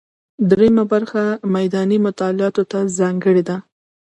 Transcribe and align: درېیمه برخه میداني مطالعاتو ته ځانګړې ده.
درېیمه 0.49 0.83
برخه 0.91 1.23
میداني 1.55 1.97
مطالعاتو 2.07 2.63
ته 2.71 2.79
ځانګړې 2.97 3.43
ده. 3.49 3.57